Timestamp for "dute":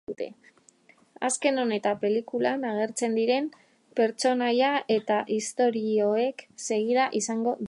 7.51-7.59